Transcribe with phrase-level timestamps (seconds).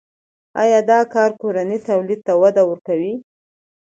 [0.61, 3.13] آیا دا کار کورني تولید ته وده ورکوي؟